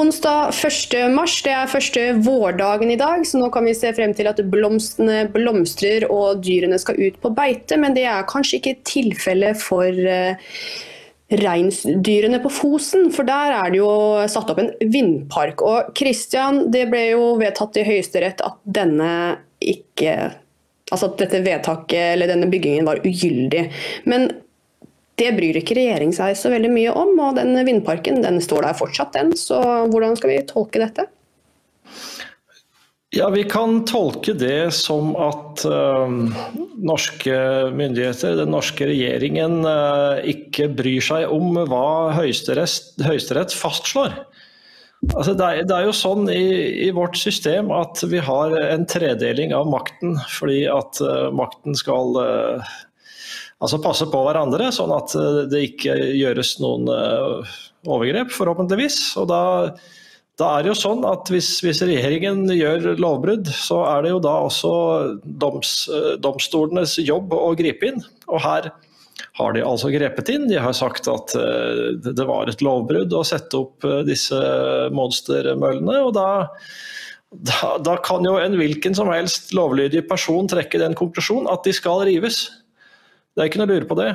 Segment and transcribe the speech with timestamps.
[0.00, 0.94] Onsdag 1.
[1.12, 4.38] mars, det er første vårdagen i dag, så nå kan vi se frem til at
[4.48, 7.76] blomstene blomstrer og dyrene skal ut på beite.
[7.80, 10.40] Men det er kanskje ikke tilfellet for uh,
[11.42, 13.92] reinsdyrene på Fosen, for der er det jo
[14.32, 15.60] satt opp en vindpark.
[15.66, 19.10] Og Christian, det ble jo vedtatt i Høyesterett at denne
[19.60, 20.16] ikke
[20.90, 23.60] Altså at dette vedtaket eller denne byggingen var ugyldig.
[24.10, 24.24] Men
[25.20, 28.78] det bryr ikke regjeringen seg så veldig mye om, og den vindparken den står der
[28.78, 29.34] fortsatt, den.
[29.38, 29.60] Så
[29.92, 31.06] hvordan skal vi tolke dette?
[33.10, 36.06] Ja, Vi kan tolke det som at uh,
[36.78, 37.38] norske
[37.74, 44.14] myndigheter, den norske regjeringen, uh, ikke bryr seg om hva Høyesterett, høyesterett fastslår.
[45.16, 46.44] Altså det, er, det, er, jo sånn i,
[46.86, 52.14] i, vårt system at vi har en tredeling av makten, fordi at uh, makten skal
[53.60, 57.56] altså passe på hverandre, sånn at eh, det ikke gjøres noen eh,
[57.88, 59.00] overgrep, forhåpentligvis.
[59.20, 59.42] Og da,
[60.40, 64.22] da er det jo sånn at hvis, hvis, regjeringen gjør lovbrudd, så er det jo
[64.24, 64.74] da også
[65.24, 68.00] doms, eh, domstolenes jobb å gripe inn.
[68.30, 68.72] Og her
[69.36, 70.48] har de altså grepet inn.
[70.48, 71.34] De har sagt at
[72.00, 74.38] det var et lovbrudd å sette opp disse
[74.96, 75.98] monstermøllene.
[76.06, 76.30] og da
[77.30, 81.70] da, da, kan jo en hvilken som helst lovlydig person trekke den konklusjonen at de
[81.76, 82.48] skal rives.
[83.34, 84.12] Det er ikke noe å lure på det.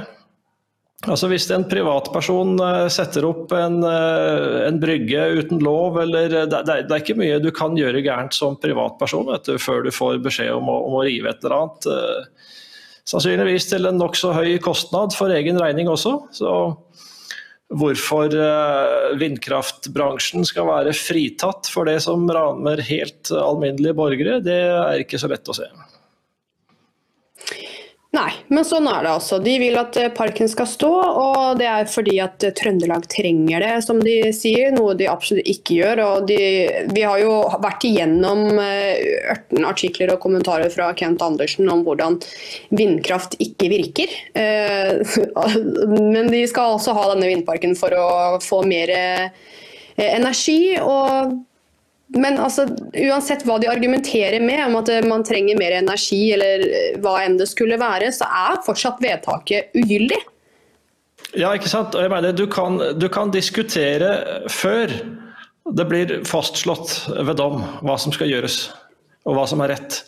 [1.05, 6.61] Altså Hvis en privatperson eh, setter opp en, eh, en brygge uten lov, eller det,
[6.65, 10.23] det, er ikke mye du kan gjøre gærent som privatperson vet du, før du får
[10.25, 11.89] beskjed om å, om å rive et eller annet.
[11.91, 12.53] Eh,
[13.05, 16.15] sannsynligvis til en nokså høy kostnad for egen regning også.
[16.33, 16.55] Så
[17.75, 18.29] hvorfor
[19.17, 25.29] vindkraftbransjen skal være fritatt for det som rammer helt alminnelige borgere, det er ikke så
[25.29, 25.65] lett å se.
[28.15, 29.39] Nei, men sånn er det altså.
[29.43, 33.63] De vil at eh, parken skal stå, og det er fordi at eh, Trøndelag trenger
[33.63, 34.71] det, som de sier.
[34.75, 36.01] Noe de absolutt ikke gjør.
[36.29, 36.37] De,
[36.95, 42.19] vi har jo vært igjennom 18 eh, artikler og kommentarer fra Kent Andersen om hvordan
[42.75, 44.13] vindkraft ikke virker.
[46.15, 48.07] Men de skal altså ha denne vindparken for å
[48.43, 48.91] få mer
[49.95, 50.77] energi.
[50.79, 51.35] og
[52.13, 56.65] men altså, uansett hva de argumenterer med, om at man trenger mer energi eller
[57.01, 60.21] hva enn det skulle være, så er fortsatt vedtaket ugyldig.
[61.35, 61.95] Ja, ikke sant.
[61.97, 64.93] Og Jeg mener, du kan, du kan diskutere før
[65.75, 68.67] det blir fastslått ved dom hva som skal gjøres,
[69.25, 70.03] og hva som er rett.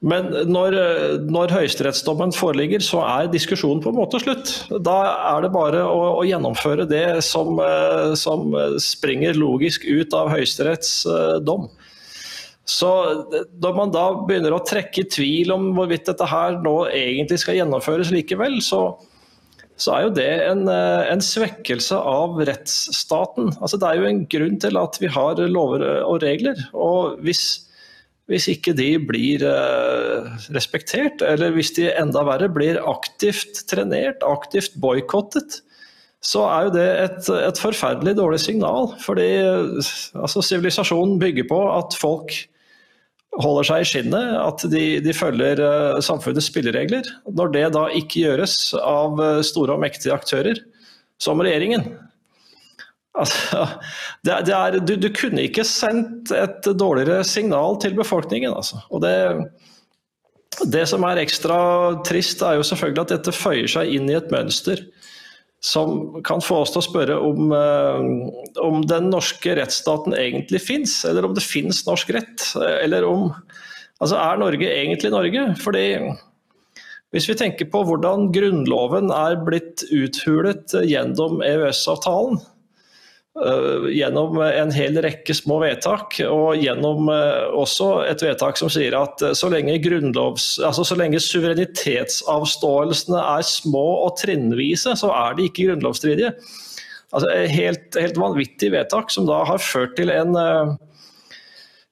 [0.00, 0.74] Men når,
[1.28, 4.54] når høyesterettsdommen foreligger, så er diskusjonen på en måte slutt.
[4.80, 4.96] Da
[5.34, 8.48] er det bare å, å gjennomføre det som, eh, som,
[8.80, 11.68] springer logisk ut av Høyesteretts eh, dom.
[12.70, 12.88] Så
[13.60, 18.12] Når man da begynner å trekke tvil om hvorvidt dette her nå egentlig skal gjennomføres
[18.14, 18.94] likevel, så,
[19.76, 23.52] så er jo det en, eh, en, svekkelse av rettsstaten.
[23.60, 26.70] Altså, det er jo en grunn til at vi har lover og regler.
[26.72, 27.66] og hvis
[28.30, 34.76] hvis ikke de blir eh, respektert, eller hvis de enda verre blir aktivt trenert, aktivt
[34.80, 35.60] boikottet,
[36.22, 38.90] så er jo det et, et, forferdelig dårlig signal.
[39.02, 39.28] Fordi
[40.20, 42.34] altså, sivilisasjonen bygger på at folk
[43.40, 47.08] holder seg i skinnet, at de, de følger uh, samfunnets spilleregler.
[47.30, 50.60] Når det da ikke gjøres av store og mektige aktører,
[51.20, 51.88] som regjeringen,
[53.18, 53.64] Altså,
[54.24, 58.54] det, det er, du, du, kunne ikke sendt et dårligere signal til befolkningen.
[58.54, 58.78] Altså.
[58.94, 59.14] Og det,
[60.70, 61.58] det, som er ekstra
[62.06, 64.84] trist, er jo selvfølgelig at dette føyer seg inn i et mønster
[65.60, 70.94] som kan få oss til å spørre om, uh, om den norske rettsstaten egentlig fins,
[71.04, 72.52] eller om det fins norsk rett.
[72.80, 73.32] Eller om
[74.00, 75.42] Altså, er Norge egentlig Norge?
[75.60, 75.82] Fordi
[77.12, 82.59] hvis vi tenker på hvordan Grunnloven er blitt uthulet gjennom EØS-avtalen, Eh,
[83.94, 89.22] gjennom en hel rekke små vedtak, og gjennom eh, også et vedtak som sier at
[89.24, 95.70] eh, så lenge, altså så lenge suverenitetsavståelsene er små og trinnvise, så er de ikke
[95.70, 96.34] grunnlovsstridige.
[97.10, 100.36] Altså, helt, helt vanvittig vedtak som da har ført til en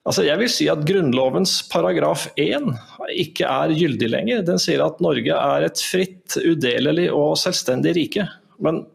[0.08, 2.64] Altså jeg vil si at Grunnlovens paragraf 1
[3.12, 4.38] ikke er gyldig lenger.
[4.46, 8.24] Den sier at Norge er et fritt, udelelig og selvstendig rike.
[8.64, 8.86] Men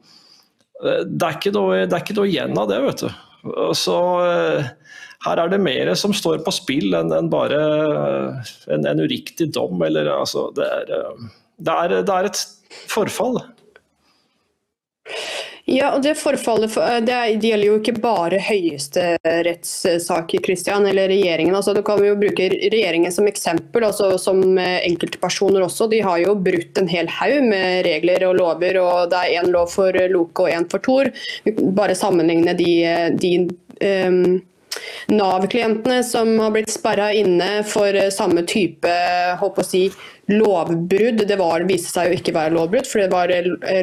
[0.81, 3.09] det er, noe, det er ikke noe, igjen av det, vet du.
[3.77, 4.71] Så eh,
[5.25, 7.59] her er det mer som står på spill enn en bare
[8.71, 9.81] en, en, uriktig dom.
[9.85, 11.27] Eller, altså, det, er, eh,
[11.59, 12.43] det, er, det er et
[12.91, 13.39] forfall.
[15.65, 21.55] Ja, og Det forfallet eh, det gjelder jo ikke bare høyesterettssaker, Christian, eller regjeringen.
[21.55, 25.87] Altså, du kan jo bruke regjeringen som eksempel, altså, som enkeltpersoner også.
[25.93, 29.47] De har jo brutt en hel haug med regler og lover, og det er én
[29.55, 31.05] lov for Loke og én for Tor.
[31.79, 32.73] Bare sammenligne de,
[33.15, 33.47] de
[33.79, 34.43] um,
[35.13, 38.91] Nav-klientene som har blitt sperra inne for samme type
[39.39, 39.87] håper å si,
[40.31, 41.23] lovbrudd.
[41.27, 43.33] Det var, viste seg jo ikke være lovbrudd, for det var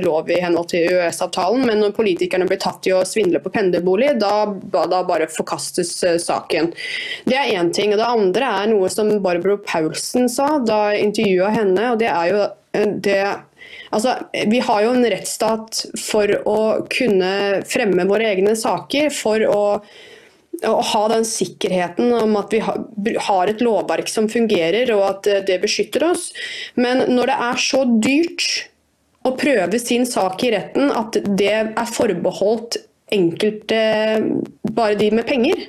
[0.05, 1.67] lov i henhold til EØS-avtalen.
[1.69, 5.93] Men når politikerne blir tatt i å svindle på pendlerbolig, da, da, bare forkastes
[6.25, 6.73] saken.
[7.29, 7.93] Det er én ting.
[7.93, 11.93] og Det andre er noe som Barbro Paulsen sa da jeg intervjua henne.
[11.93, 12.49] og det er jo
[13.05, 13.23] det
[13.91, 14.12] Altså,
[14.47, 16.61] vi har jo en rettsstat for å
[16.91, 17.32] kunne
[17.67, 19.62] fremme våre egne saker, for å,
[20.67, 25.61] å ha den sikkerheten om at vi har et lovverk som fungerer og at det
[25.62, 26.31] beskytter oss.
[26.77, 28.49] Men når det er så dyrt
[29.27, 32.81] å prøve sin sak i retten at det er forbeholdt
[33.12, 33.81] enkelte,
[34.71, 35.69] bare de med penger,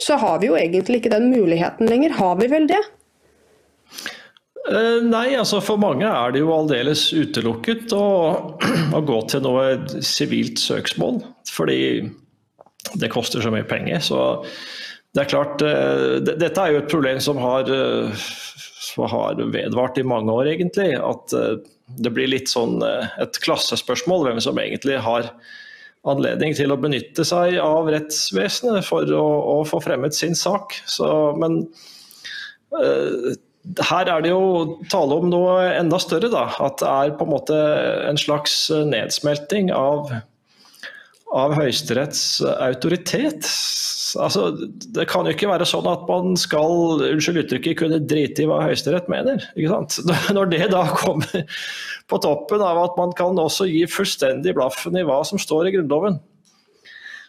[0.00, 2.16] så har vi jo egentlig ikke den muligheten lenger.
[2.16, 2.80] Har vi vel det?
[4.66, 8.06] Eh, nei, altså for mange er det jo aldeles utelukket å,
[8.96, 9.66] å gå til noe
[10.02, 11.20] sivilt søksmål.
[11.52, 11.78] Fordi
[12.94, 14.02] det koster så mye penger.
[14.04, 14.20] Så
[15.16, 18.26] det er klart eh, Dette er jo et problem som har, eh,
[18.88, 20.92] som har vedvart i mange år, egentlig.
[21.00, 21.34] At
[22.02, 25.30] det blir litt sånn et klassespørsmål hvem som egentlig har
[26.06, 30.76] anledning til å benytte seg av rettsvesenet for å, å få fremmet sin sak.
[30.86, 31.08] Så,
[31.38, 31.64] men
[33.90, 36.30] her er det jo tale om noe enda større.
[36.32, 36.46] Da.
[36.62, 37.58] At det er på en måte
[38.06, 40.12] en slags nedsmelting av,
[41.34, 43.48] av Høyesteretts autoritet.
[44.16, 44.50] Altså,
[44.94, 48.60] det kan jo ikke være sånn at man skal unnskyld uttrykket, kunne drite i hva
[48.62, 49.42] Høyesterett mener.
[50.36, 51.44] Når det da kommer
[52.06, 55.76] på toppen av at man kan også gi fullstendig blaffen i hva som står i
[55.76, 56.20] Grunnloven.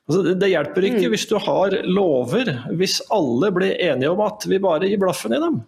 [0.07, 1.11] Altså, det hjelper ikke mm.
[1.11, 5.41] hvis du har lover, hvis alle blir enige om at vi bare gir blaffen i
[5.41, 5.59] dem.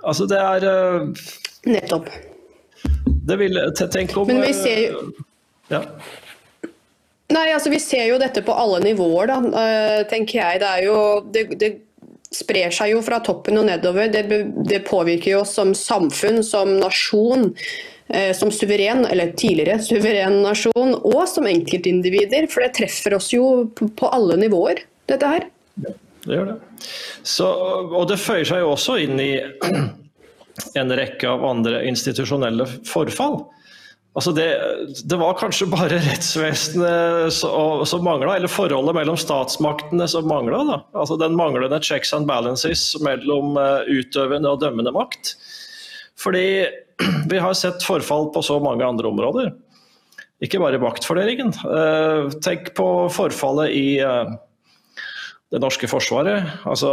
[0.00, 1.26] Altså, det er uh,
[1.68, 2.08] Nettopp.
[3.22, 5.02] Det vil Tenk om Men vi ser jo
[5.70, 5.82] ja.
[7.32, 10.60] Nei, altså Vi ser jo dette på alle nivåer, da, uh, tenker jeg.
[10.62, 10.98] Det, jo,
[11.32, 11.72] det, det,
[12.32, 14.08] sprer seg jo fra toppen og nedover.
[14.12, 14.24] Det,
[14.68, 17.50] det påvirker oss som samfunn, som nasjon.
[18.12, 22.48] Uh, som suveren, eller tidligere suveren nasjon, og som enkeltindivider.
[22.52, 25.48] For det treffer oss jo på alle nivåer, dette her.
[25.82, 26.58] Ja det gjør det.
[27.26, 29.32] Så, og det føyer seg jo også inn i
[30.80, 33.40] en rekke av andre institusjonelle forfall.
[34.12, 34.46] Altså det,
[35.08, 40.82] det var kanskje bare rettsvesenet som mangla, eller forholdet mellom statsmaktene som mangla.
[40.92, 45.32] Altså den manglende checks and balances mellom eh, utøvende og dømmende makt.
[46.20, 46.46] Fordi
[47.32, 49.54] vi har sett forfall på så mange andre områder.
[50.44, 51.54] Ikke bare maktfordelingen.
[51.64, 54.36] Eh, tenk på forfallet i eh,
[55.52, 56.48] det norske forsvaret.
[56.64, 56.92] Altså,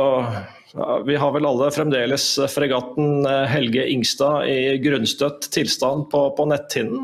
[1.08, 7.02] vi har vel alle fremdeles fregatten eh, Helge Ingstad i grunnstøtt tilstand på, på netthinnen.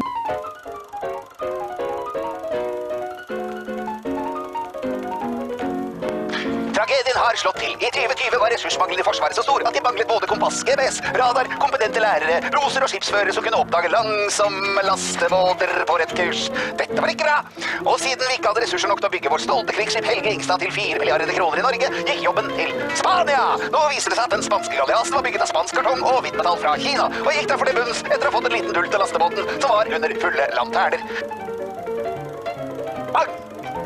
[7.25, 7.73] Har slått til.
[7.79, 11.47] I 2020 var ressursmangelen i Forsvaret så stor at de manglet både kompass, GPS, radar,
[11.61, 16.45] kompetente lærere, roser og skipsførere som kunne oppdage langsomme lastebåter på rett kurs.
[16.79, 17.37] Dette var ikke bra!
[17.85, 20.63] Og siden vi ikke hadde ressurser nok til å bygge vårt stolte krigsskip Helge Ingstad
[20.63, 23.45] til 4 milliarder kroner i Norge, gikk jobben til Spania!
[23.71, 26.37] Nå viser det seg at den spanske galeasen var bygget av spansk kartong og hvitt
[26.39, 28.93] metall fra Kina, og gikk derfor til bunns etter å ha fått en liten dult
[28.93, 31.44] til lastebåten som var under fulle lanterner.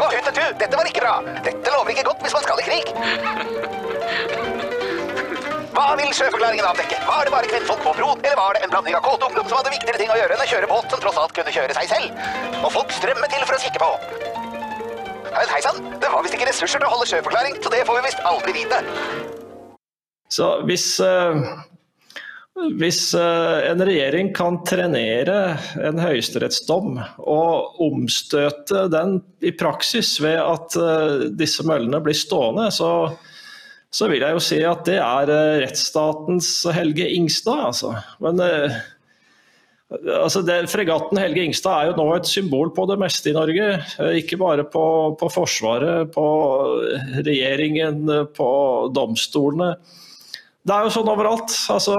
[0.10, 0.28] Bang!
[0.28, 0.42] Og tu!
[0.60, 1.16] dette var ikke bra.
[1.46, 2.86] Dette lover ikke godt hvis man skal i krig.
[5.76, 6.98] Hva vil sjøforklaringen avdekke?
[7.08, 9.60] Var det bare kvinnfolk på bro, eller var det en blanding av kåte ungdom som
[9.60, 11.94] hadde viktigere ting å gjøre enn å kjøre båt som tross alt kunne kjøre seg
[11.94, 12.26] selv?
[12.64, 13.92] Og folk strømmet til for å kikke på.
[15.40, 18.06] Hei sann, det var visst ikke ressurser til å holde sjøforklaring, så det får vi
[18.10, 18.84] visst aldri vite.
[20.30, 21.69] Så hvis uh
[22.80, 30.78] hvis eh, en regjering kan trenere en høyesterettsdom og omstøte den i praksis ved at
[30.80, 32.92] eh, disse møllene blir stående, så,
[33.92, 37.70] så vil jeg jo si at det er eh, rettsstatens Helge Ingstad.
[37.72, 37.94] Altså.
[38.24, 38.44] Men
[40.20, 43.72] altså det, fregatten Helge Ingstad er jo nå et symbol på det meste i Norge.
[44.20, 44.84] Ikke bare på,
[45.20, 46.28] på Forsvaret, på
[47.24, 48.04] regjeringen,
[48.36, 48.52] på
[48.96, 49.74] domstolene.
[50.68, 51.54] Det er jo sånn overalt.
[51.72, 51.96] Altså,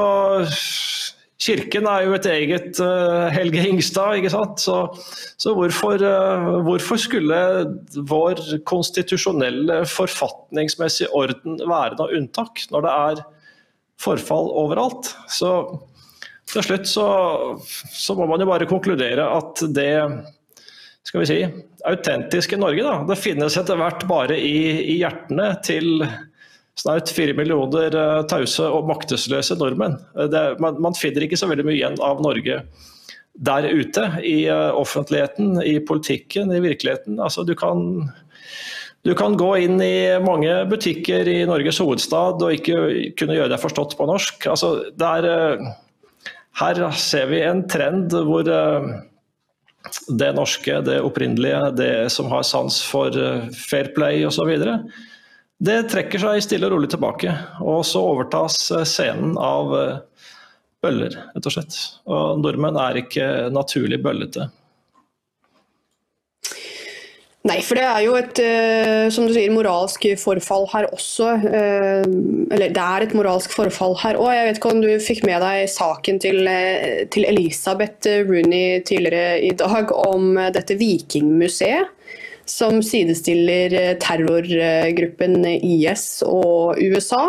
[1.40, 4.62] kirken er jo et eget uh, Helge Ingstad, ikke sant.
[4.62, 4.79] Så,
[5.40, 7.40] så hvorfor, uh, hvorfor, skulle
[8.11, 13.23] vår konstitusjonelle forfatningsmessige orden være noe unntak, når det er
[14.00, 15.14] forfall overalt?
[15.33, 15.55] Så
[16.50, 17.09] til slutt så,
[17.95, 19.93] så må man jo bare konkludere at det
[21.07, 21.38] skal vi si,
[21.88, 24.59] autentiske Norge, da, det finnes etter hvert bare i,
[24.93, 26.05] i hjertene til
[26.79, 29.99] snaut fire millioner uh, tause og maktesløse nordmenn.
[30.17, 32.62] Eh, det, man, man, finner ikke så veldig mye igjen av Norge
[33.41, 34.07] der ute.
[34.27, 37.21] I uh, offentligheten, i politikken, i virkeligheten.
[37.21, 38.11] Altså, du kan
[39.00, 43.62] Du kan gå inn i mange butikker i Norges hovedstad og ikke kunne gjøre deg
[43.62, 44.45] forstått på norsk.
[44.53, 45.71] Altså, er, eh,
[46.61, 48.91] her ser vi en trend hvor eh,
[50.21, 54.53] det norske, det opprinnelige, det som har sans for eh, fair play osv.,
[55.61, 57.35] det trekker seg stille og rolig tilbake.
[57.61, 58.57] Og så overtas
[58.88, 59.75] scenen av
[60.81, 61.76] bøller, rett og slett.
[62.09, 64.49] Og nordmenn er ikke naturlig bøllete.
[67.49, 71.31] Nei, for det er jo et uh, som du sier, moralsk forfall her også.
[72.52, 74.29] Eller det er et moralsk forfall her òg.
[74.37, 76.50] Jeg vet ikke om du fikk med deg saken til,
[77.14, 81.97] til Elisabeth Rooney tidligere i dag om dette vikingmuseet.
[82.50, 87.28] Som sidestiller terrorgruppen IS og USA.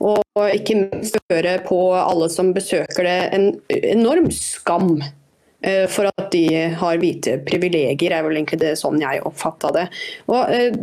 [0.00, 3.50] Og ikke minst føre på alle som besøker det, en
[3.92, 4.96] enorm skam
[5.64, 6.44] Eh, for at de
[6.76, 9.84] har hvite privilegier, er vel egentlig det sånn jeg oppfatta det.
[10.28, 10.76] Og eh,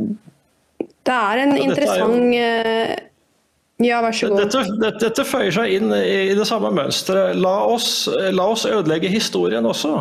[1.06, 2.96] det er en interessant eh,
[3.82, 4.42] ja, vær så god.
[4.46, 7.38] Dette, dette, dette, føyer seg inn i det samme mønsteret.
[7.42, 7.56] La
[8.34, 9.96] la oss ødelegge historien også.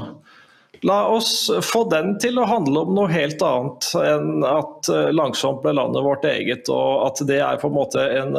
[0.89, 5.75] La oss få den til å handle om noe helt annet enn at langsomt ble
[5.77, 8.39] landet vårt eget, og at det er på en måte en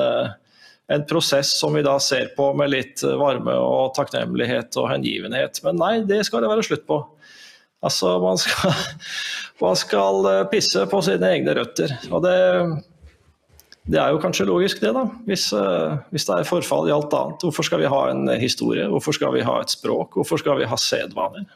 [0.92, 5.62] en prosess som vi da ser på med litt varme og takknemlighet og hengivenhet.
[5.64, 7.00] Men nei, det skal det være slutt på.
[7.82, 8.76] Altså, man skal,
[9.64, 11.96] man skal eh, pisse på sine egne røtter.
[12.12, 12.36] Og det,
[13.90, 15.08] det er jo kanskje logisk, det, da.
[15.30, 17.48] Hvis, eh, hvis, det er forfall i alt annet.
[17.48, 18.86] Hvorfor skal vi ha en historie?
[18.92, 20.20] Hvorfor skal vi ha et språk?
[20.20, 21.48] Hvorfor skal vi ha sedvaner?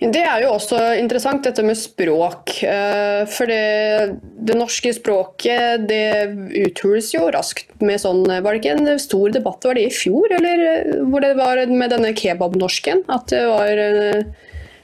[0.00, 2.54] Det er jo også interessant, dette med språk.
[2.64, 4.16] Eh, for det,
[4.48, 6.30] det norske språket det
[6.62, 10.32] uthules jo raskt med sånn Var det ikke en stor debatt var det i fjor,
[10.38, 13.04] eller hvor det var med denne kebabnorsken?
[13.12, 14.24] At det var eh,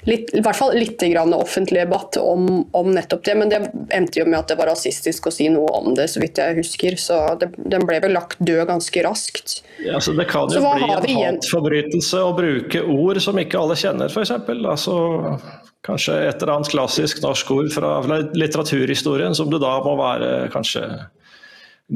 [0.06, 2.46] litt, i hvert fall litt grann offentlig debatt om,
[2.76, 3.34] om, nettopp det.
[3.38, 3.60] Men det
[3.94, 6.58] endte jo med at det var rasistisk å si noe om det, så vidt jeg
[6.60, 6.98] husker.
[7.00, 9.60] Så det, den ble vel lagt død ganske raskt.
[9.84, 10.62] Ja, så Det kan jo
[11.02, 14.34] bli en hatforbrytelse å bruke ord som ikke alle kjenner, f.eks.
[14.56, 14.96] Altså,
[15.86, 17.98] kanskje et eller annet klassisk norsk ord fra
[18.34, 20.86] litteraturhistorien som du da må være kanskje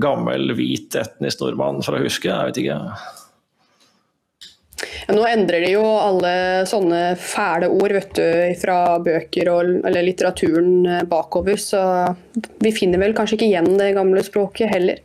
[0.02, 2.30] gammel, hvit etnisk nordmann for å huske.
[2.30, 2.78] Jeg vet ikke.
[5.10, 6.32] Nå endrer de jo alle
[6.68, 8.24] sånne fæle ord vet du,
[8.60, 11.82] fra bøker og, eller litteraturen eh, bakover, så
[12.62, 15.00] vi finner vel kanskje ikke igjen det gamle språket heller.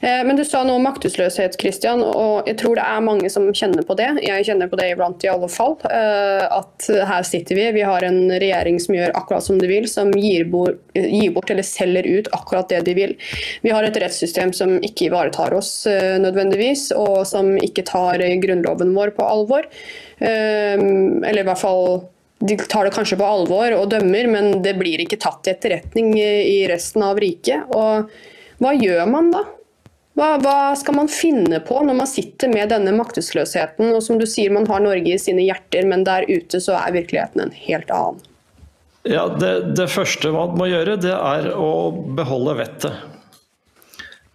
[0.00, 3.48] Eh, men du sa noe om maktesløshet, Christian, og jeg tror det er mange som
[3.52, 4.08] kjenner på det.
[4.24, 5.76] Jeg kjenner på det iblant i alle fall.
[5.84, 9.88] Eh, at her sitter vi, vi har en regjering som gjør akkurat som de vil,
[9.90, 13.16] som gir bort, gir bort eller selger ut akkurat det de vil.
[13.66, 18.96] Vi har et rettssystem som ikke ivaretar oss eh, nødvendigvis, og som ikke tar grunnloven
[18.96, 19.68] vår på alvor.
[20.20, 22.02] Eller i hvert fall
[22.44, 26.12] de tar det kanskje på alvor og dømmer, men det blir ikke tatt til etterretning
[26.20, 27.68] i resten av riket.
[27.76, 28.08] Og
[28.60, 29.44] hva gjør man da?
[30.20, 33.94] Hva, hva, skal man finne på når man sitter med denne maktesløsheten?
[33.96, 36.92] Og som du sier, man har Norge i sine hjerter, men der ute så er
[36.98, 38.20] virkeligheten en helt annen.
[39.08, 42.98] Ja, det, det første man må gjøre, det er å beholde vettet.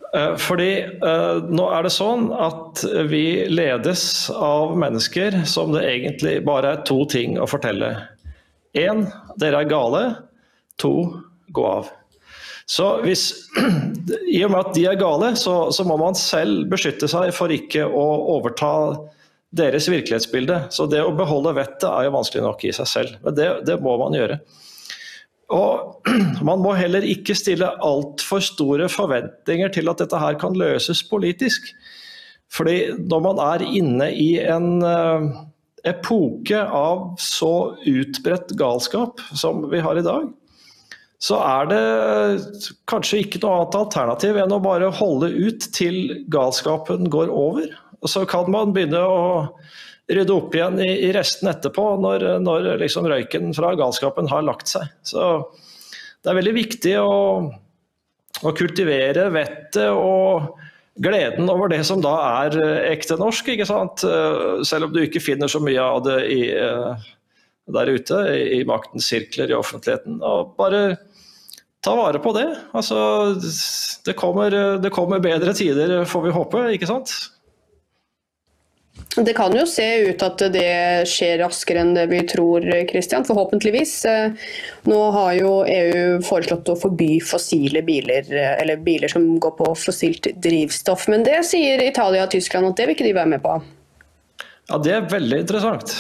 [0.10, 6.40] Eh, fordi eh, nå er det sånn at vi ledes av mennesker som det egentlig
[6.50, 7.94] bare er to ting å fortelle.
[8.74, 9.06] Én,
[9.38, 10.04] dere er gale.
[10.82, 10.96] To,
[11.54, 11.94] gå av.
[12.66, 13.28] Så hvis,
[14.34, 17.54] I og med at de er gale, så, så, må man selv beskytte seg for
[17.54, 18.06] ikke å
[18.38, 18.72] overta
[19.56, 20.66] deres virkelighetsbilde.
[20.74, 23.78] Så det å beholde vettet er jo vanskelig nok i seg selv, men det, det
[23.86, 24.40] må man gjøre.
[25.54, 26.08] Og
[26.46, 31.70] Man må heller ikke stille altfor store forventninger til at dette her kan løses politisk.
[32.54, 35.26] Fordi når man er inne i en uh,
[35.86, 40.30] epoke av så utbredt galskap som vi har i dag,
[41.26, 41.82] så er det
[42.90, 45.98] kanskje ikke noe annet alternativ enn å bare holde ut til
[46.32, 47.72] galskapen går over.
[48.04, 49.24] Og så kan man begynne å
[50.12, 54.70] rydde opp igjen i, i resten etterpå, når, når liksom røyken fra galskapen har lagt
[54.70, 54.92] seg.
[55.08, 55.24] Så
[56.22, 57.18] det er veldig viktig å,
[58.46, 60.62] å kultivere vettet og
[61.02, 62.14] gleden over det som da
[62.46, 62.60] er
[62.92, 64.06] ekte norsk, ikke sant?
[64.68, 66.42] selv om du ikke finner så mye av det i
[67.74, 70.20] der ute i maktens sirkler i offentligheten.
[70.22, 71.00] Og bare
[71.86, 72.50] ta vare på det.
[72.76, 72.98] Altså,
[74.06, 77.14] det kommer, det kommer bedre tider, får vi håpe, ikke sant?
[79.16, 83.24] Det kan jo se ut at det skjer raskere enn det vi tror, Christian.
[83.28, 83.94] Forhåpentligvis.
[84.90, 90.28] Nå har jo EU foreslått å forby fossile biler, eller biler som går på fossilt
[90.44, 91.08] drivstoff.
[91.12, 93.56] Men det sier Italia og Tyskland at det vil ikke de være med på.
[94.68, 95.96] Ja, Det er veldig interessant.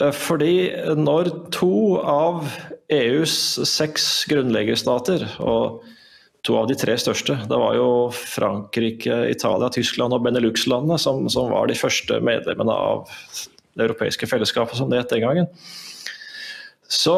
[0.00, 0.56] Eh, fordi
[0.96, 2.46] når to av
[2.92, 3.34] EUs
[3.68, 5.26] seks grunnleggerstater.
[5.40, 5.82] og
[6.44, 7.38] to av de tre største.
[7.48, 13.08] Det var jo Frankrike, Italia, Tyskland og Benelux-landene som, som, var de første medlemmene av
[13.74, 15.48] det europeiske fellesskapet, som det het den gangen.
[16.84, 17.14] Så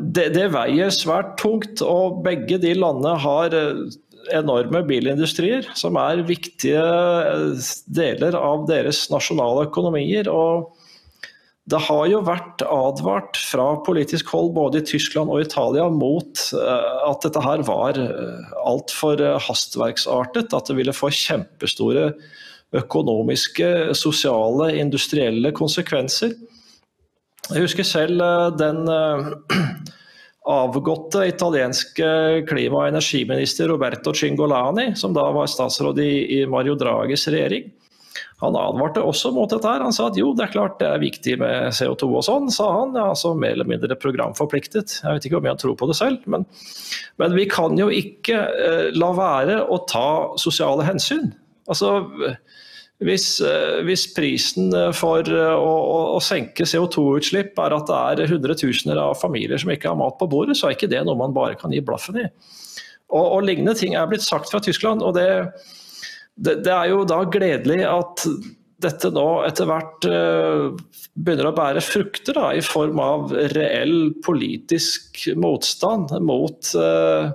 [0.00, 3.84] det, det, veier svært tungt, og begge de landene har eh,
[4.32, 10.32] enorme bilindustrier som er viktige eh, deler av deres nasjonale økonomier.
[10.32, 10.72] og
[11.70, 16.86] det har jo vært advart fra politisk hold både i Tyskland og Italia mot eh,
[17.06, 20.50] at dette her var eh, altfor eh, hastverksartet.
[20.50, 22.10] At det ville få kjempestore
[22.74, 26.34] økonomiske, sosiale, industrielle konsekvenser.
[27.52, 28.22] Jeg husker selv
[28.58, 28.86] den
[30.58, 32.08] avgåtte italienske
[32.48, 37.70] klima- og energiminister Roberto Cingolani, som da var statsråd i Mario Drages regjering.
[38.42, 39.68] Han advarte også mot dette.
[39.68, 39.84] her.
[39.84, 42.68] Han sa at jo, det er klart det er viktig med CO2 og sånn, sa
[42.80, 42.96] han.
[42.98, 44.98] Ja, altså Mer eller mindre programforpliktet.
[45.02, 46.26] Jeg vet ikke om jeg tror på det selv.
[46.30, 46.46] Men,
[47.22, 50.08] men vi kan jo ikke eh, la være å ta
[50.40, 51.30] sosiale hensyn.
[51.70, 51.94] Altså,
[53.02, 55.74] hvis, eh, hvis prisen for eh, å,
[56.16, 60.28] å senke CO2-utslipp er at det er hundretusener av familier som ikke har mat på
[60.30, 62.26] bordet, så er ikke det noe man bare kan gi blaffen i.
[63.12, 65.02] Og, og lignende ting er blitt sagt fra Tyskland.
[65.04, 65.28] og det
[66.36, 68.26] det, det, er jo da gledelig at
[68.82, 70.72] dette nå etter hvert uh,
[71.14, 77.30] begynner å bære frukter da, i form av reell politisk motstand mot, uh,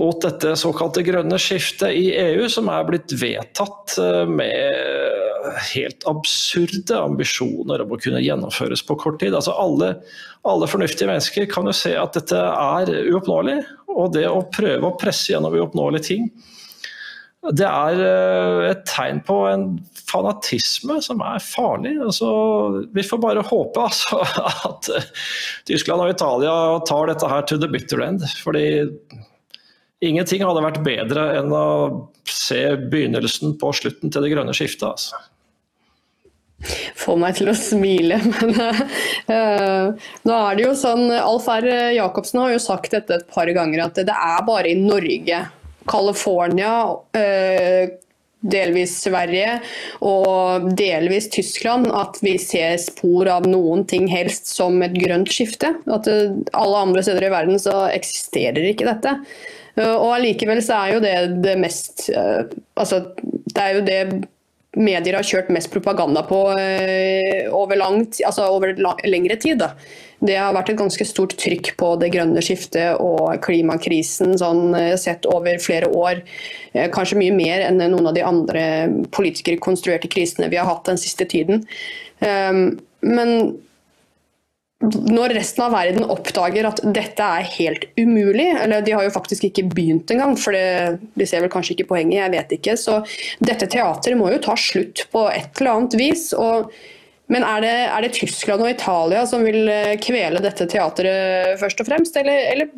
[0.00, 6.98] mot dette såkalte grønne skiftet i EU, som er blitt vedtatt uh, med helt absurde
[6.98, 9.34] ambisjoner om å kunne gjennomføres på kort tid.
[9.36, 9.96] Altså alle,
[10.48, 13.60] alle fornuftige mennesker kan jo se at dette er uoppnåelig,
[13.92, 16.30] og det å prøve å presse gjennom uoppnåelige ting
[17.50, 19.64] det er eh, et tegn på en
[19.98, 21.96] fanatisme som er farlig.
[22.04, 22.28] Altså,
[22.94, 24.20] vi får bare håpe altså,
[24.68, 25.08] at eh,
[25.66, 26.54] Tyskland og Italia
[26.86, 28.22] tar dette her to the bitter end.
[28.44, 28.86] Fordi
[30.02, 31.66] ingenting hadde vært bedre enn å
[32.30, 34.86] se begynnelsen på slutten til det grønne skiftet.
[34.92, 35.18] Altså.
[37.02, 39.88] Får meg til å smile, men uh,
[40.22, 41.66] nå er det jo sånn Alf R.
[41.96, 45.40] Jacobsen har jo sagt dette et par ganger, at det er bare i Norge
[45.88, 47.94] California, eh,
[48.42, 49.60] delvis Sverige
[50.02, 55.74] og delvis Tyskland at vi ser spor av noen ting helst som et grønt skifte.
[55.86, 59.16] At eh, alle andre steder i verden så eksisterer ikke dette.
[59.76, 61.16] Eh, og allikevel så er jo det
[61.46, 64.02] det mest Altså det er jo det
[64.72, 66.38] medier har kjørt mest propaganda på
[67.52, 68.72] over, langt, altså over
[69.04, 69.60] lengre tid.
[69.60, 69.74] Da.
[70.22, 74.94] Det har vært et ganske stort trykk på det grønne skiftet og klimakrisen sånn, eh,
[75.00, 76.22] sett over flere år.
[76.74, 78.64] Eh, kanskje mye mer enn noen av de andre
[79.10, 81.66] politikerkonstruerte krisene vi har hatt den siste tiden.
[82.22, 83.58] Ehm, men
[84.82, 89.46] når resten av verden oppdager at dette er helt umulig, eller de har jo faktisk
[89.46, 92.98] ikke begynt engang, for det, de ser vel kanskje ikke poenget, jeg vet ikke, så
[93.42, 96.32] dette teateret må jo ta slutt på et eller annet vis.
[96.34, 96.72] og
[97.32, 101.80] men er det, er det, Tyskland og Italia som vil eh, kvele dette teatret først
[101.80, 102.72] og fremst, eller, eller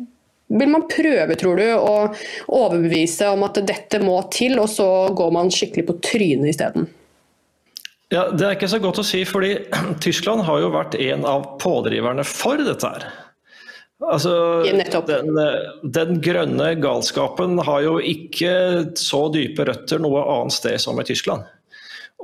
[0.47, 1.95] vil man prøve, tror du, å
[2.53, 6.87] overbevise om at dette må til, og så går man skikkelig på trynet isteden?
[8.13, 9.55] Ja, Det er ikke så godt å si, fordi
[10.05, 13.07] Tyskland har jo vært en av pådriverne for dette her.
[14.05, 14.31] Altså,
[15.07, 15.29] den,
[15.95, 18.51] den, grønne galskapen har jo ikke
[18.99, 21.47] så dype røtter noe annet sted som i Tyskland.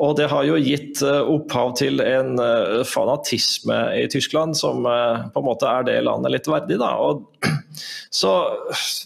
[0.02, 5.28] Og det har jo gitt eh, opphav til en eh, fanatisme i Tyskland som eh,
[5.30, 6.80] på en måte er det landet litt verdig.
[6.82, 6.96] Da.
[6.98, 7.28] Og,
[8.22, 8.32] så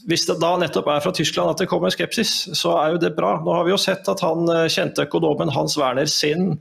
[0.08, 3.12] hvis det da nettopp er fra Tyskland at det kommer skepsis, så er jo det
[3.18, 3.36] bra.
[3.44, 6.56] Nå har vi jo sett at han kjente økonomen Hans Werner Sinn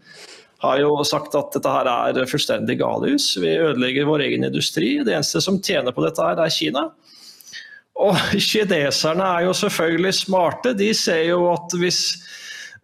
[0.64, 3.34] har jo sagt at dette her er fullstendig galehus.
[3.38, 4.96] Vi ødelegger vår egen industri.
[5.04, 6.88] Det eneste som tjener på dette her, er Kina.
[8.02, 8.18] Og
[8.50, 10.74] kineserne er jo selvfølgelig smarte.
[10.78, 12.06] De ser jo at hvis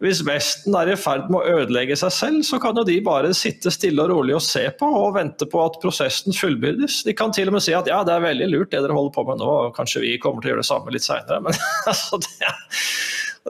[0.01, 3.35] hvis Vesten er i ferd med å ødelegge seg selv, så kan jo de bare
[3.37, 7.03] sitte stille og rolig og se på og vente på at prosessen fullbyrdes.
[7.05, 9.13] De kan til og med si at ja, det er veldig lurt det dere holder
[9.13, 11.43] på med nå, kanskje vi kommer til å gjøre det samme litt seinere.
[11.45, 11.59] Men
[11.91, 12.17] altså,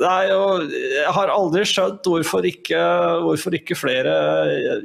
[0.01, 2.81] det er jo, jeg har aldri skjønt hvorfor ikke,
[3.23, 4.17] hvorfor ikke flere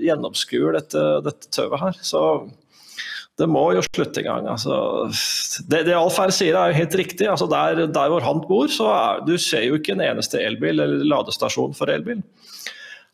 [0.02, 1.98] gjennomskuer dette, dette tøvet her.
[2.02, 2.22] Så
[3.36, 4.46] det må jo slutte en gang.
[4.54, 4.76] Altså,
[5.68, 7.28] det, det Alf her sier er jo helt riktig.
[7.28, 10.80] Altså, der, der, hvor han bor, så er, du ser jo ikke en eneste elbil
[10.80, 12.22] eller ladestasjon for elbil.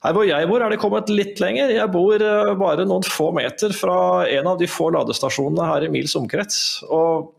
[0.03, 1.75] Her hvor jeg bor er det kommet litt lenger.
[1.75, 5.91] Jeg bor uh, bare noen få meter fra en av de få ladestasjonene her i
[5.95, 6.59] mils omkrets.
[6.91, 7.33] Og,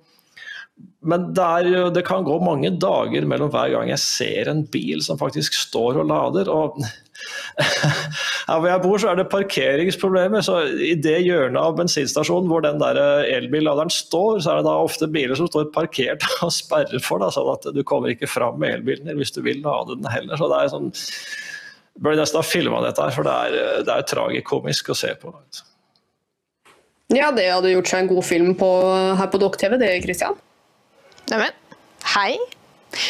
[1.07, 5.03] men det, er, det, kan gå mange dager mellom hver gang jeg ser en bil
[5.03, 6.51] som faktisk står og lader.
[6.51, 6.79] Og
[8.43, 10.43] Her hvor jeg bor, så er det parkeringsproblemer.
[10.45, 14.67] Så i det hjørnet av bensinstasjonen hvor den der eh, elbilladeren står, så er det
[14.67, 18.29] da ofte biler som står parkert og sperrer for deg, sånn at du kommer ikke
[18.32, 20.39] fram med elbilen din hvis du vil lade den heller.
[20.39, 20.93] Så det er sånn
[21.93, 25.29] Burde nesten ha filma dette her, for det er, det er tragikomisk å se på.
[27.13, 28.69] Ja, det hadde gjort seg en god film på,
[29.19, 30.39] her på Dokk-TV, det, Christian.
[31.29, 31.53] Neimen,
[32.15, 32.32] hei.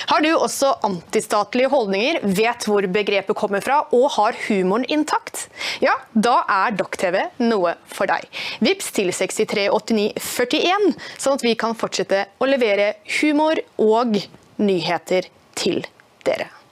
[0.10, 5.48] Har du også antistatlige holdninger, vet hvor begrepet kommer fra og har humoren intakt?
[5.84, 8.28] Ja, da er Dokk-TV noe for deg.
[8.63, 14.19] Vips til 638941, sånn at vi kan fortsette å levere humor og
[14.62, 15.84] nyheter til
[16.28, 16.62] dere.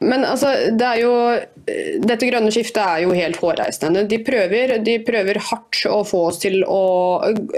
[0.00, 1.12] Men altså, det er jo,
[2.08, 4.06] dette grønne skiftet er jo helt hårreisende.
[4.08, 6.80] De prøver, de prøver hardt å få oss til å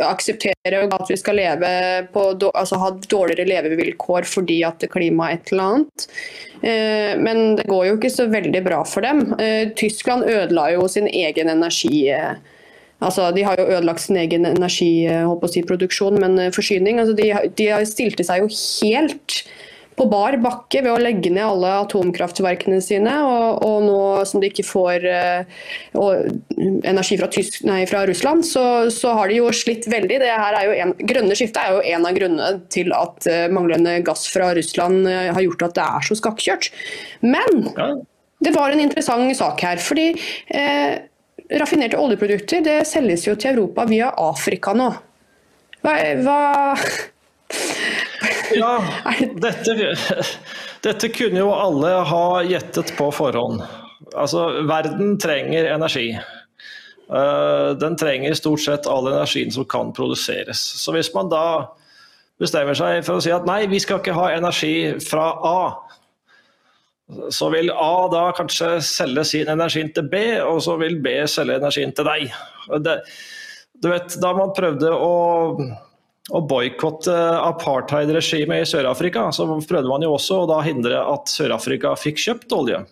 [0.03, 1.71] akseptere at vi skal leve
[2.11, 6.09] på, altså ha dårligere levevilkår fordi at klimaet er et eller annet.
[6.63, 9.23] Eh, men det går jo ikke så veldig bra for dem.
[9.39, 12.09] Eh, Tyskland ødela jo sin egen energi.
[13.03, 16.99] Altså, de har jo ødelagt sin egen energiproduksjon, men forsyning.
[16.99, 19.45] Altså, de, de stilte seg jo helt
[19.97, 23.13] på bar bakke ved å legge ned alle atomkraftverkene sine.
[23.27, 25.67] Og, og nå som de ikke får uh,
[26.89, 30.21] energi fra, Tysk, nei, fra Russland, så, så, har de jo slitt veldig.
[30.23, 34.53] Det en, grønne skiftet er jo en av grunnene til at uh, manglende gass fra
[34.57, 36.71] Russland uh, har gjort at det er så skakkjørt.
[37.25, 37.65] Men
[38.43, 39.79] det var en interessant sak her.
[39.79, 40.13] fordi
[41.61, 44.89] raffinerte oljeprodukter det selges jo til Europa via Afrika nå.
[45.83, 46.41] Hva, hva
[48.55, 48.73] ja,
[49.45, 49.95] dette,
[50.85, 53.63] dette kunne jo alle ha gjettet på forhånd.
[54.13, 56.11] Altså, verden trenger energi.
[57.13, 60.61] Eh, den trenger stort sett all energien som kan produseres.
[60.83, 61.45] Så hvis man da
[62.41, 65.59] bestemmer seg for å si at nei, vi skal ikke ha energi fra A,
[67.35, 71.59] så vil A da kanskje selge sin energi til B, og så vil B selge
[71.61, 72.33] energien til deg.
[72.81, 72.99] Det,
[73.83, 75.13] du vet, Da man prøvde å
[76.33, 81.93] å boikotte apartheid-regimet i Sør-Afrika, så prøvde man jo også å da hindre at Sør-Afrika
[82.01, 82.83] fikk kjøpt olje.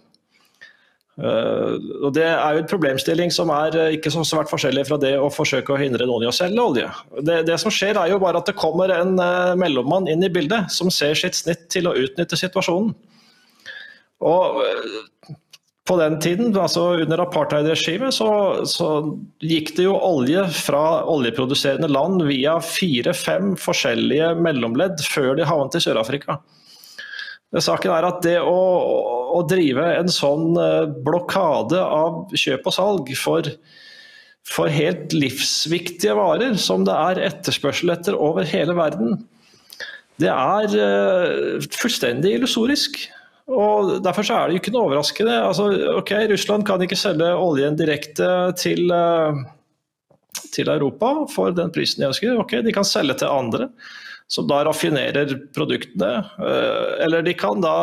[1.20, 1.76] Uh,
[2.07, 5.12] og Det er jo et problemstilling som er uh, ikke så svært forskjellig fra det
[5.20, 6.87] å forsøke å hindre noen i å selge olje.
[7.26, 10.33] Det, det som skjer er jo bare at det kommer en uh, mellommann inn i
[10.33, 12.94] bildet som ser sitt snitt til å utnytte situasjonen.
[14.31, 14.62] Og
[15.90, 18.31] på den tiden, altså under apartheid-regimet, så,
[18.68, 18.90] så,
[19.42, 25.83] gikk det jo olje fra oljeproduserende land via fire-fem forskjellige mellomledd før de havnet i
[25.83, 26.38] Sør-Afrika.
[27.59, 28.55] Saken er at det å,
[29.35, 33.50] å, drive en sånn eh, blokade av kjøp og salg for,
[34.46, 39.18] for helt livsviktige varer, som det er etterspørsel etter over hele verden,
[40.20, 42.98] det er uh, fullstendig illusorisk.
[43.50, 45.38] Og Derfor så er det jo ikke noe overraskende.
[45.42, 45.66] Altså,
[45.98, 48.28] ok, Russland kan ikke selge oljen direkte
[48.60, 49.40] til, eh,
[50.54, 52.38] til Europa for den prisen de ønsker.
[52.38, 53.70] Ok, De kan selge til andre,
[54.30, 56.12] som da raffinerer produktene.
[56.38, 57.74] Eh, eller de kan da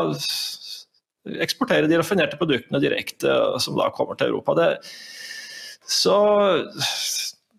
[1.44, 3.28] eksportere de raffinerte produktene direkte,
[3.60, 4.56] som da kommer til Europa.
[4.56, 4.70] Det,
[5.88, 6.16] så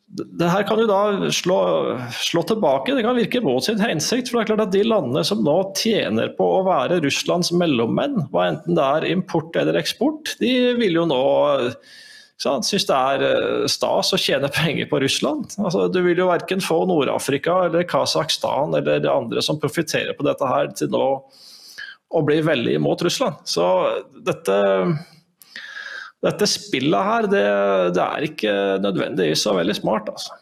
[0.09, 1.59] det her kan jo da slå,
[2.17, 4.31] slå, tilbake, det kan virke mot sin hensikt.
[4.31, 8.23] for det er klart at De landene som nå tjener på å være Russlands mellommenn,
[8.33, 11.23] hva enten det er import eller eksport, de vil jo nå
[12.39, 15.51] synes det er eh, stas å tjene penger på Russland.
[15.59, 20.27] Altså, du vil jo verken få Nord-Afrika eller Kasakhstan eller de andre som profitterer på
[20.27, 21.05] dette her, til nå
[22.09, 23.43] å bli veldig imot Russland.
[23.45, 23.67] Så
[24.25, 24.55] dette
[26.25, 27.45] dette spillet her, det,
[27.95, 28.53] det er ikke
[28.83, 30.11] nødvendigvis så veldig smart.
[30.11, 30.35] altså.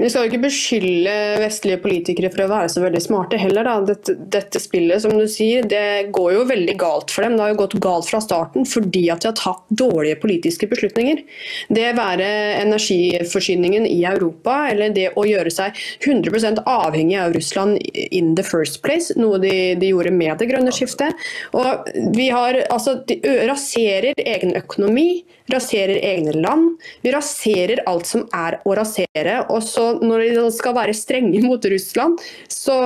[0.00, 3.68] Vi skal jo ikke beskylde vestlige politikere for å være så veldig smarte heller.
[3.84, 7.36] Dette, dette, spillet som du sier, det går jo veldig galt for dem.
[7.36, 11.20] Det har jo gått galt fra starten fordi at de har tatt dårlige politiske beslutninger.
[11.68, 12.28] Det være
[12.62, 18.80] energiforsyningen i Europa eller det å gjøre seg 100% avhengig av Russland in the first
[18.86, 21.28] place, noe de, de gjorde med det grønne skiftet.
[21.52, 26.76] Og vi har, altså, De raserer egen økonomi raserer egne land.
[27.04, 29.40] Vi raserer alt som er å rasere.
[29.52, 32.76] Og så når de skal være strenge mot Russland, så,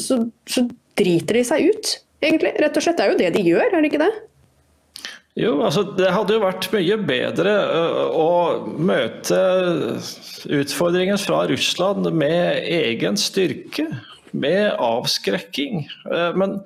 [0.00, 0.66] så, så
[0.98, 2.56] driter de seg ut, egentlig.
[2.62, 2.98] Rett og slett.
[2.98, 4.14] Det er jo det de gjør, er det ikke det?
[5.36, 7.52] Jo, altså Det hadde jo vært mye bedre
[8.16, 8.28] å
[8.64, 9.40] møte
[10.48, 13.84] utfordringen fra Russland med egen styrke,
[14.32, 15.84] med avskrekking.
[16.40, 16.62] Men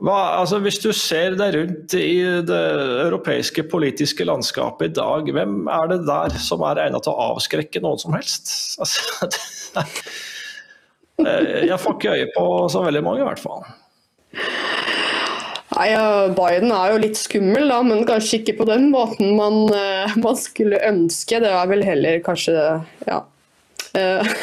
[0.00, 2.60] hva, altså hvis du ser deg rundt i det
[3.04, 7.82] europeiske politiske landskapet i dag, hvem er det der som er egnet til å avskrekke
[7.84, 8.48] noen som helst?
[8.80, 9.28] Altså,
[11.68, 13.68] jeg får ikke øye på så veldig mange, i hvert fall.
[15.70, 15.90] Nei,
[16.34, 20.36] Biden er jo litt skummel, da, men kanskje ikke på den måten man, eh, man
[20.38, 21.38] skulle ønske.
[21.44, 22.56] Det er vel heller kanskje
[23.06, 23.22] Ja.
[23.94, 24.34] Eh,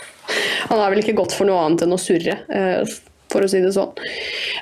[0.70, 2.96] han er vel ikke godt for noe annet enn å surre, eh,
[3.36, 3.92] for å si det sånn.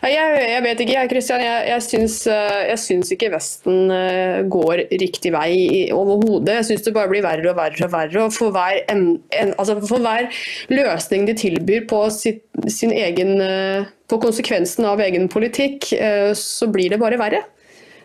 [0.02, 1.44] Jeg, jeg vet ikke, jeg, Christian.
[1.44, 5.54] Jeg, jeg, eh, jeg syns ikke Vesten eh, går riktig vei
[5.94, 6.58] overhodet.
[6.60, 8.26] Jeg syns det bare blir verre og verre og verre.
[8.26, 9.06] Og for hver, en,
[9.38, 10.28] en, altså for hver
[10.74, 15.88] løsning de tilbyr på, sitt, sin egen, eh, på konsekvensen av egen politikk,
[16.36, 17.40] så blir det bare verre.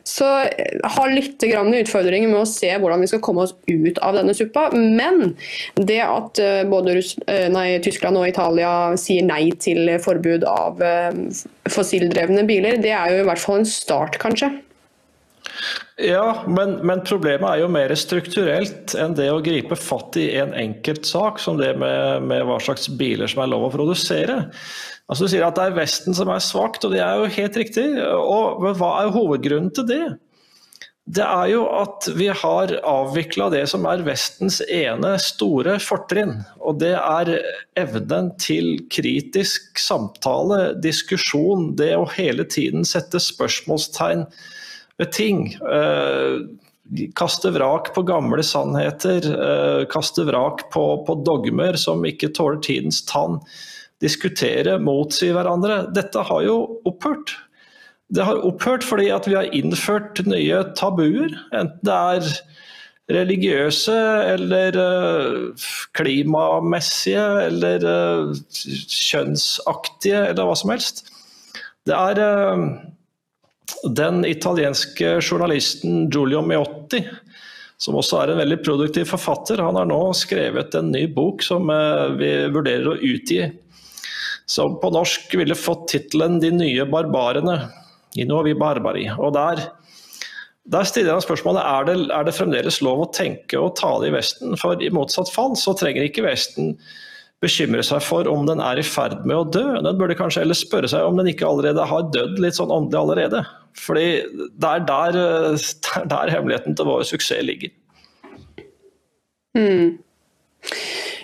[0.08, 4.18] Så jeg har litt utfordringer med å se hvordan vi skal komme oss ut av
[4.18, 4.70] denne suppa.
[4.76, 5.36] Men
[5.76, 10.82] det at eh, både Russ eh, nei, Tyskland og Italia sier nei til forbud av
[10.84, 11.12] eh,
[11.70, 14.52] fossildrevne biler, det er jo i hvert fall en start, kanskje.
[16.00, 20.54] Ja, men, men problemet er jo mer strukturelt enn det å gripe fatt i en
[20.56, 24.46] enkelt sak, som det med, med hva slags biler som er lov å produsere.
[25.10, 27.56] Altså Du sier at det er Vesten som er svakt, og det er jo helt
[27.58, 27.86] riktig.
[27.98, 30.04] Og, men hva er hovedgrunnen til det?
[31.10, 36.36] Det er jo at vi har avvikla det som er Vestens ene store fortrinn.
[36.62, 37.32] Og det er
[37.82, 44.28] evnen til kritisk samtale, diskusjon, det å hele tiden sette spørsmålstegn
[45.02, 45.48] ved ting.
[45.58, 46.46] Eh,
[47.18, 53.02] kaste vrak på gamle sannheter, eh, kaste vrak på, på dogmer som ikke tåler tidens
[53.10, 53.42] tann.
[54.00, 55.84] Diskutere, motsi hverandre.
[55.96, 56.58] Dette har jo
[56.88, 57.36] opphørt.
[58.10, 61.36] Det har opphørt fordi at vi har innført nye tabuer.
[61.54, 62.32] Enten det er
[63.10, 63.96] religiøse
[64.36, 71.08] eller eh, klimamessige eller eh, kjønnsaktige eller hva som helst.
[71.90, 72.66] Det er eh,
[73.98, 77.02] den italienske journalisten Giulio Miotti,
[77.80, 81.70] som også er en veldig produktiv forfatter, han har nå skrevet en ny bok som
[82.20, 83.46] vi vurderer å utgi.
[84.50, 87.60] Som på norsk ville fått tittelen 'De nye barbarene'.
[88.18, 89.06] I Novi Barbari.
[89.22, 89.60] Og der,
[90.66, 94.16] der stiller han spørsmålet er det, er det fremdeles lov å tenke og tale i
[94.16, 94.58] Vesten.
[94.58, 96.74] For i motsatt fall så trenger ikke Vesten
[97.44, 99.64] bekymre seg for om den er i ferd med å dø.
[99.86, 103.00] Den burde kanskje heller spørre seg om den ikke allerede har dødd litt sånn åndelig
[103.00, 103.44] allerede.
[103.80, 105.20] Fordi det er der,
[105.56, 107.72] det er der hemmeligheten til vår suksess ligger.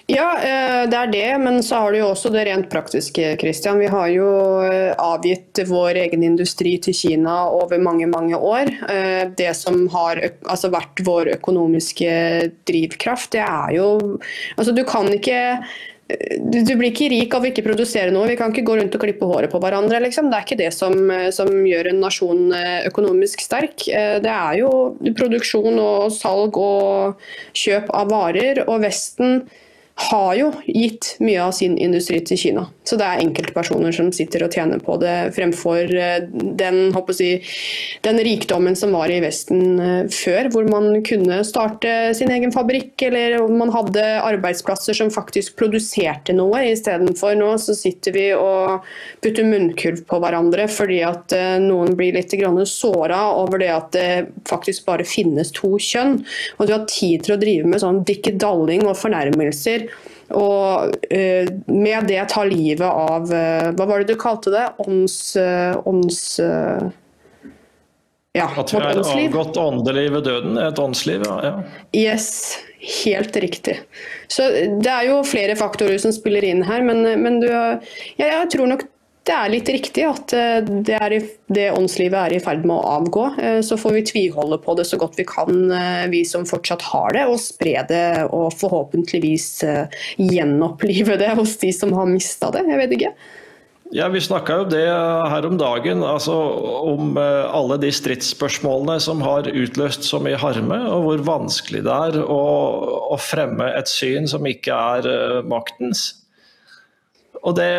[0.05, 3.79] Ja, eh, det er det, men så har du jo også det rent praktiske, Christian.
[3.81, 4.27] Vi har jo
[4.61, 8.69] eh, avgitt vår egen industri til Kina over mange, mange år.
[8.85, 12.13] Eh, Det som har altså, vært vår økonomiske
[12.69, 13.89] drivkraft, det er jo
[14.57, 15.41] Altså, du kan ikke
[16.05, 18.29] du, blir ikke rik av å ikke produsere noe.
[18.29, 20.03] Vi kan ikke gå rundt og klippe håret på hverandre.
[20.03, 20.29] Liksom.
[20.29, 20.93] Det er ikke det som,
[21.33, 22.53] som gjør en nasjon
[22.85, 23.87] økonomisk sterk.
[23.89, 24.69] Det er jo
[25.17, 27.25] produksjon og salg og
[27.57, 28.61] kjøp av varer.
[28.69, 29.47] Og Vesten
[29.95, 32.65] har jo gitt mye av sin industri til Kina.
[32.83, 36.25] Så det er enkeltpersoner som sitter og tjener på det, fremfor eh,
[36.59, 37.39] den, jeg,
[38.03, 43.07] den rikdommen som var i Vesten eh, før, hvor man kunne starte sin egen fabrikk,
[43.07, 46.65] eller man hadde arbeidsplasser som faktisk produserte noe.
[46.73, 48.83] Istedenfor nå så sitter vi og
[49.23, 52.35] putter munnkurv på hverandre fordi at eh, noen blir litt
[52.67, 54.09] såra over det at det
[54.49, 56.19] faktisk bare finnes to kjønn.
[56.59, 59.84] Og du har tid til å drive med sånn dikkedalling og fornærmelser.
[60.33, 64.65] Og eh, med det ta livet av eh, Hva var det du kalte det?
[64.81, 65.35] Ånds...
[65.37, 66.21] eh, ånds
[68.35, 70.57] ja, At vi har er avgått åndelig ved døden.
[70.59, 71.35] Et åndsliv, ja.
[71.45, 71.51] ja.
[71.95, 72.57] Yes,
[73.05, 73.77] helt riktig.
[74.27, 74.49] Så
[74.83, 77.77] det er jo flere faktorer som spiller inn her, men, men du, ja,
[78.25, 78.83] jeg tror nok
[79.25, 81.19] det er litt riktig at eh, det, i,
[81.53, 83.23] det åndslivet er i ferd med å avgå.
[83.41, 86.85] Eh, Så får vi tviholde på det så godt vi kan, eh, vi som fortsatt
[86.91, 89.47] har det, og spre det og forhåpentligvis
[90.21, 92.67] gjenopplive det hos de som har mista det.
[92.69, 93.11] Jeg vet ikke.
[93.93, 96.33] Ja, Vi snakka jo det her om dagen, altså
[96.89, 102.17] om alle de stridsspørsmålene som har utløst så mye harme, og hvor vanskelig det er
[102.25, 102.39] å,
[103.13, 106.07] å fremme et syn som ikke er maktens.
[107.45, 107.69] Og det,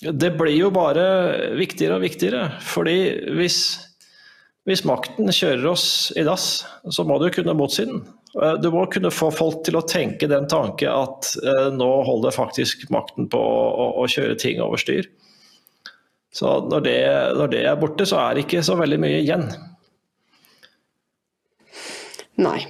[0.00, 1.04] det blir jo bare
[1.58, 2.46] viktigere og viktigere.
[2.64, 2.96] fordi
[3.36, 3.58] hvis,
[4.68, 5.86] hvis makten kjører oss
[6.16, 8.00] i dass, så må du kunne motsi den.
[8.40, 12.32] Eh, Du må kunne få folk til å tenke den tanke at eh, nå holder
[12.32, 15.10] faktisk makten på å, å, å kjøre ting over styr.
[16.32, 16.98] Så når det,
[17.36, 19.48] når det er borte, så er det ikke så veldig mye igjen.
[22.40, 22.60] Nei.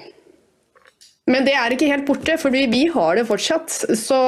[1.31, 3.71] Men det er ikke helt borte, for vi har det fortsatt.
[3.99, 4.19] Så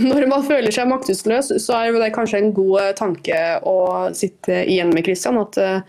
[0.00, 3.78] når man føler seg maktesløs, så er det kanskje en god eh, tanke å
[4.16, 5.40] sitte igjen med, Christian.
[5.42, 5.82] At eh,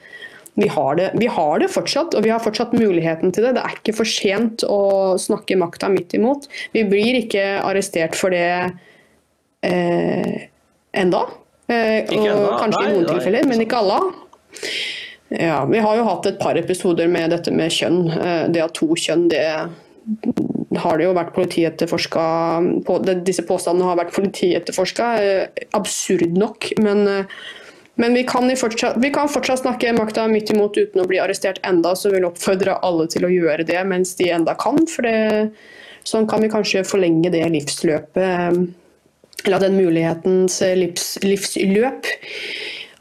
[0.58, 3.56] vi har, det, vi har det fortsatt, og vi har fortsatt muligheten til det.
[3.60, 4.82] Det er ikke for sent å
[5.22, 6.50] snakke makta midt imot.
[6.74, 8.50] Vi blir ikke arrestert for det
[9.62, 10.48] eh,
[10.98, 11.26] enda.
[11.70, 14.00] Eh, og enda, kanskje nei, i noen nei, tilfeller, men ikke alle.
[15.30, 18.02] Ja, Vi har jo hatt et par episoder med dette med kjønn.
[18.18, 19.46] Eh, Det at to kjønn, det
[20.78, 22.26] har det jo vært politietterforska
[22.88, 25.08] på, Disse påstandene har vært politietterforska.
[25.22, 26.72] eh, Absurd nok.
[26.80, 27.26] Men, eh,
[27.96, 31.60] men vi, kan fortsatt, vi kan fortsatt snakke makta midt imot uten å bli arrestert
[31.64, 34.86] enda, så vil oppfordre alle til å gjøre det mens de enda kan.
[34.88, 35.52] for det,
[36.08, 38.52] Sånn kan vi kanskje forlenge det livsløpet, eh,
[39.46, 42.06] eller den mulighetens livs, livsløp.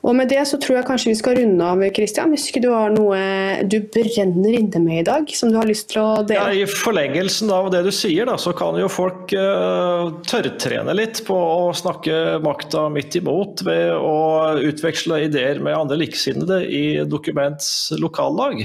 [0.07, 2.31] Og med det så tror jeg kanskje vi skal runde av, Kristian.
[2.31, 3.19] Hvis ikke du har noe
[3.67, 6.45] du brenner inne med i dag, som du har lyst til å dele?
[6.55, 6.63] Ja.
[6.63, 11.35] I forlengelsen av det du sier, da, så kan jo folk uh, tørrtrene litt på
[11.35, 18.63] å snakke makta midt imot ved å utveksle ideer med andre likesinnede i Dokuments lokallag.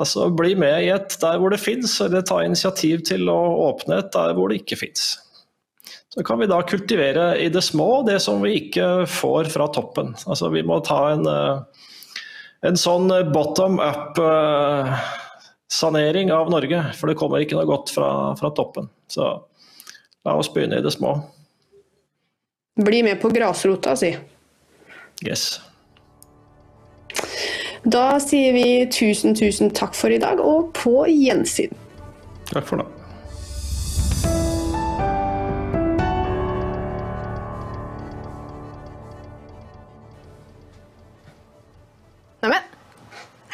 [0.00, 4.00] Altså bli med i et der hvor det fins, eller ta initiativ til å åpne
[4.00, 5.18] et der hvor det ikke fins.
[6.10, 10.16] Så kan vi da kultivere i det små det som vi ikke får fra toppen.
[10.26, 11.84] Altså vi må ta en eh,
[12.66, 14.72] en sånn bottom up-sanering
[16.34, 18.88] av Norge, for det kommer ikke noe godt fra, fra toppen.
[19.08, 19.24] Så
[20.26, 21.10] la oss begynne i det små.
[22.80, 24.16] Bli med på grasrota, si.
[25.24, 25.60] Yes.
[27.84, 31.72] Da sier vi tusen, tusen takk for i dag, og på gjensyn.
[32.52, 32.99] Takk for nå.